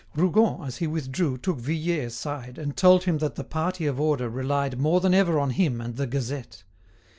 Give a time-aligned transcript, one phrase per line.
[0.15, 4.29] Rougon, as he withdrew, took Vuillet aside and told him that the party of order
[4.29, 6.63] relied more than ever on him and the "Gazette."